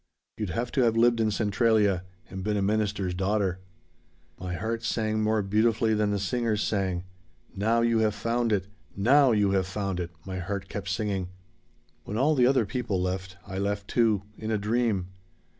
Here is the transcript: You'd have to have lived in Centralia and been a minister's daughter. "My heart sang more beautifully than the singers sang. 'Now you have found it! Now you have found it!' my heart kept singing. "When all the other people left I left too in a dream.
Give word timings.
You'd 0.35 0.49
have 0.49 0.71
to 0.71 0.81
have 0.81 0.97
lived 0.97 1.19
in 1.19 1.29
Centralia 1.29 2.03
and 2.27 2.43
been 2.43 2.57
a 2.57 2.61
minister's 2.63 3.13
daughter. 3.13 3.59
"My 4.39 4.55
heart 4.55 4.81
sang 4.81 5.21
more 5.21 5.43
beautifully 5.43 5.93
than 5.93 6.09
the 6.09 6.17
singers 6.17 6.63
sang. 6.63 7.03
'Now 7.55 7.81
you 7.81 7.99
have 7.99 8.15
found 8.15 8.51
it! 8.51 8.65
Now 8.95 9.31
you 9.31 9.51
have 9.51 9.67
found 9.67 9.99
it!' 9.99 10.09
my 10.25 10.39
heart 10.39 10.67
kept 10.69 10.89
singing. 10.89 11.29
"When 12.03 12.17
all 12.17 12.33
the 12.33 12.47
other 12.47 12.65
people 12.65 12.99
left 12.99 13.37
I 13.45 13.59
left 13.59 13.87
too 13.87 14.23
in 14.39 14.49
a 14.49 14.57
dream. 14.57 15.09